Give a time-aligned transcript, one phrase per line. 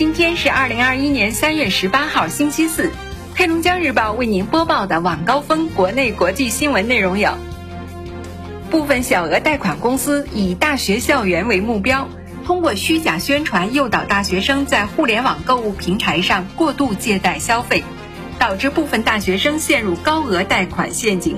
[0.00, 2.90] 今天是二零二一年三月十八号，星期四。
[3.36, 7.34] 黑龙江日报为您播报的晚高峰国内国际新闻内容有：
[8.70, 12.08] 部分小额贷款公司以大学校园为目标，
[12.46, 17.84] 通过虚假宣传诱导大学生在互联网购物平台上过度借贷消费，
[18.38, 21.36] 导致部分大学生陷入高额贷款陷阱。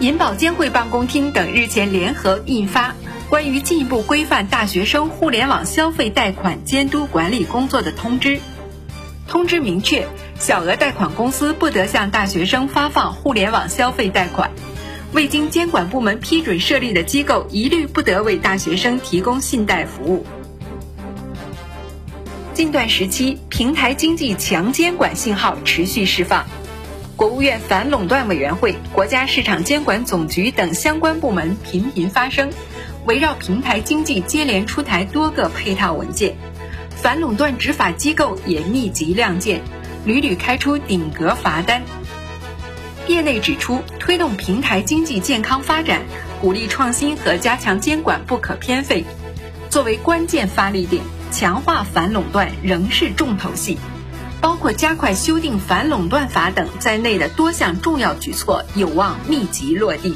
[0.00, 2.88] 银保监会办公厅等日前联合印发
[3.28, 8.36] 《关于进一步规范大学生互联网消费贷款监督管理工作的通知》。
[9.26, 10.06] 通知明确，
[10.38, 14.48] 小额贷款公司不得向大学生发放互联网消费贷款；
[15.12, 20.24] 未经监管部门批准设立的机构，一律不得为大学生提供信贷服务。
[22.54, 26.46] 近段时期，平台经济强监管信号持续释放。
[27.14, 32.50] 国务院反垄断委员会、国家市场监管总局等相关部门频频发声，
[33.08, 36.36] 围绕平台经济接连出台多个配套文件，
[36.94, 39.62] 反垄断执法机构也密集亮剑，
[40.04, 41.82] 屡屡开出顶格罚单。
[43.06, 46.02] 业内指出，推动平台经济健康发展，
[46.38, 49.06] 鼓励创新和加强监管不可偏废，
[49.70, 53.78] 作为关键发力点，强化反垄断仍是重头戏。
[54.42, 60.14] 包括加快修订反垄断法等在内的多项重要举措有望密集落地。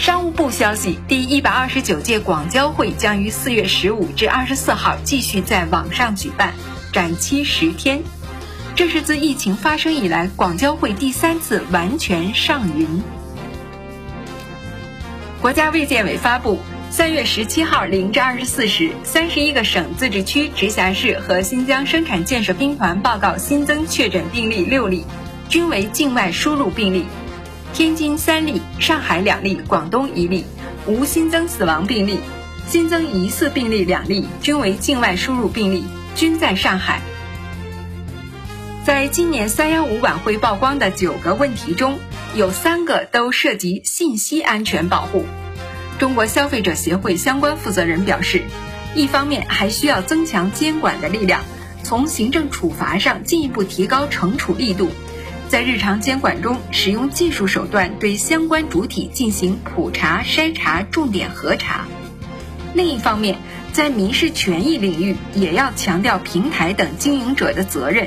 [0.00, 6.54] 商务部消息，第一百二十九届广交会将于四月十五至二十四号继续在网上举办，
[6.90, 8.00] 展期十天。
[8.74, 13.02] 这是自疫情发生以来广交会第三次完全上云。
[15.42, 16.58] 国家卫健委发布。
[16.88, 25.04] 三月十七号零至二十四时，三十一个省、自治区、直辖市和新疆生产建设兵团报告新增确诊病例六例，
[25.48, 27.04] 均为境外输入病例；
[27.72, 30.44] 天津三例，上海两例，广东一例，
[30.86, 32.18] 无新增死亡病例。
[32.66, 37.00] 新增疑似病例两例，均为境外输入病例，均在上海。
[38.84, 41.98] 在今年三幺五晚会曝光的九个问题中，
[42.34, 45.24] 有三个都涉及信息安全保护。
[45.98, 48.42] 中国消费者协会相关负责人表示，
[48.94, 51.40] 一方面还需要增强监管的力量，
[51.82, 54.90] 从行政处罚上进一步提高惩处力度，
[55.50, 61.88] 在日常监管中使用技术手段对相关主体进行普查、筛查、重点核查；
[62.72, 63.36] 另一方面，
[63.72, 68.06] 在民事权益领域也要强调平台等经营者的责任，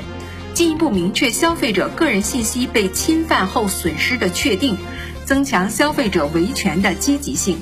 [0.54, 4.78] 进一步明确消费者个人信息被侵犯后损失的确定，
[5.26, 7.58] 增强消费者维权的积极性。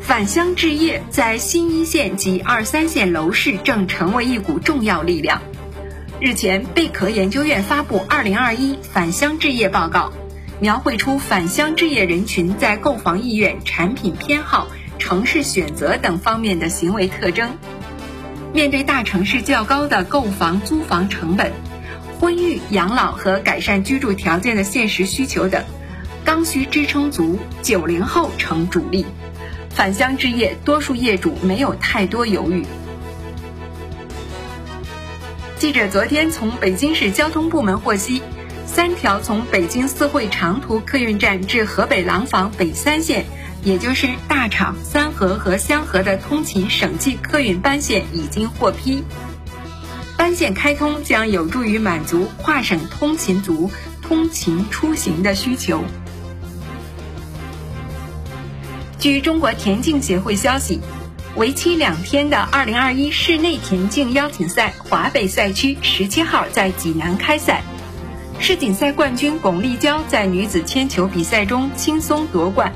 [0.00, 5.40] 返乡置业在新一线及二三线楼市正成为一股重要力量。
[6.20, 10.10] 日前，贝壳研究院发布《二零二一返乡置业报告》，
[10.58, 14.66] 描绘出返乡置业人群在购房意愿、产品偏好、
[14.98, 17.56] 城市选择等方面的行为特征。
[18.52, 21.52] 面对大城市较高的购房、租房成本、
[22.18, 25.64] 婚育、养老和改善居住条件的现实需求等，
[26.24, 29.06] 刚需支撑足，九零后成主力。
[29.70, 32.66] 返乡置业，多数业主没有太多犹豫。
[35.58, 38.22] 记者昨天从北京市交通部门获悉，
[38.64, 43.26] 三条从北京四惠长途客运站至河北廊坊北三线，
[43.64, 49.02] 也就是大厂、三河和香河的通勤省际客运班线已经获批。
[50.16, 53.68] 班线开通将有助于满足跨省通勤族
[54.00, 55.82] 通勤出行的需求。
[59.00, 60.80] 据中国田径协会消息，
[61.38, 67.62] 为期两天的2021室内田径邀请赛华北赛区十七号在济南开赛。
[68.40, 72.72] 世锦赛冠军巩立姣在女子铅球比赛中轻松夺冠。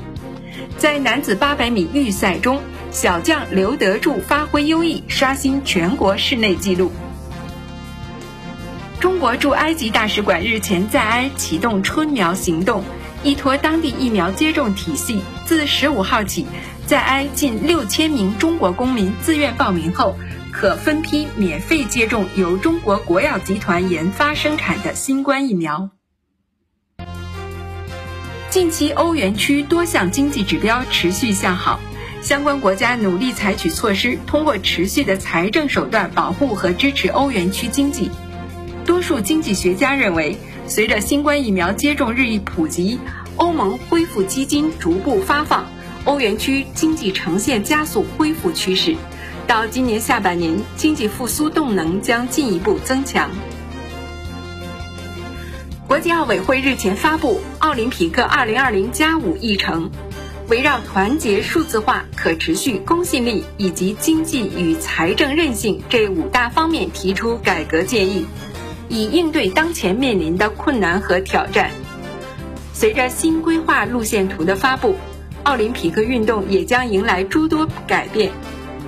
[0.77, 6.89] 在男子800米预赛中，小将刘德柱发挥优异，刷新全国室内纪录。
[9.01, 12.81] 中国驻埃及大使馆日前在埃启动春苗行动。
[13.23, 16.45] 依托当地疫苗接种体系，自十五号起，
[16.85, 20.15] 在埃近六千名中国公民自愿报名后，
[20.51, 25.89] 可分批免费接种由中国国药集团研发生产的新冠疫苗。
[28.49, 31.79] 近期欧元区多项经济指标持续向好，
[32.21, 38.09] 相关国家努力采取措施，通过持续的财政手段保护和支持欧元区经济。
[38.85, 40.37] 多数经济学家认为。
[40.65, 42.97] 随着新冠疫苗接种日益普及，
[43.37, 45.65] 欧盟恢复基金逐步发放，
[46.05, 48.95] 欧元区经济呈现加速恢复趋势。
[49.47, 53.29] 到今年下半年，经济复苏动能将进一步增强。
[55.87, 59.91] 国际奥委会日前发布奥林匹克2020加五议程，
[60.47, 68.25] 围绕团结、数字化、可持续、公信力以及经济与财政韧性这五大方面提出改革建议，
[68.89, 71.71] 以应对当前面临的困难和挑战。
[72.73, 74.95] 随着新规划路线图的发布，
[75.43, 78.31] 奥林匹克运动也将迎来诸多改变，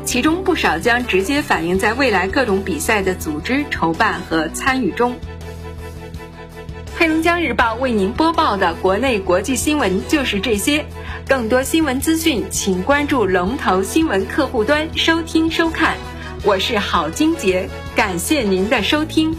[0.03, 5.15] 其中不少将直接反映在未来各种比赛的组织、筹办和参与中。
[6.97, 10.85] 黑龙江日报为您播报的国内国际新闻就是这些。
[11.27, 15.95] 更多新闻资讯，请关注龙头新闻客户端收听收看。
[16.43, 19.35] 我是郝金杰，感谢您的收听。